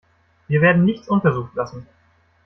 Wir 0.47 0.61
werden 0.61 0.83
nichts 0.83 1.07
unversucht 1.09 1.53
lassen. 1.53 1.85